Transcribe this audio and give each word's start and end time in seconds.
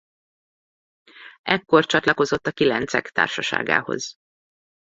Ekkor 1.41 1.85
csatlakozott 1.85 2.47
a 2.47 2.51
Kilencek 2.51 3.09
társaságához. 3.09 4.15